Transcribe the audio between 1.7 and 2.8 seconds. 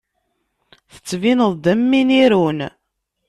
am win irun.